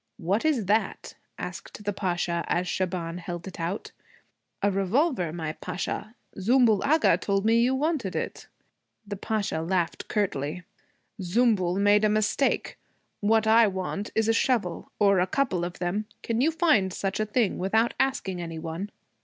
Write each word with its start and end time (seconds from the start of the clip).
'What 0.17 0.45
is 0.45 0.65
that?' 0.65 1.13
asked 1.37 1.83
the 1.83 1.93
Pasha, 1.93 2.43
as 2.47 2.67
Shaban 2.67 3.19
held 3.19 3.47
it 3.47 3.59
out. 3.59 3.91
'A 4.63 4.71
revolver, 4.71 5.31
my 5.31 5.53
Pasha. 5.53 6.15
Zümbül 6.39 6.83
Agha 6.83 7.19
told 7.19 7.45
me 7.45 7.59
you 7.61 7.75
wanted 7.75 8.15
it.' 8.15 8.47
The 9.05 9.15
Pasha 9.15 9.61
laughed 9.61 10.07
curtly. 10.07 10.63
'Zümbül 11.21 11.79
made 11.79 12.03
a 12.03 12.09
mistake. 12.09 12.79
What 13.19 13.45
I 13.45 13.67
want 13.67 14.09
is 14.15 14.27
a 14.27 14.33
shovel, 14.33 14.91
or 14.97 15.19
a 15.19 15.27
couple 15.27 15.63
of 15.63 15.77
them. 15.77 16.07
Can 16.23 16.41
you 16.41 16.49
find 16.49 16.91
such 16.91 17.19
a 17.19 17.25
thing 17.27 17.59
without 17.59 17.93
asking 17.99 18.41
any 18.41 18.57
one?' 18.57 18.89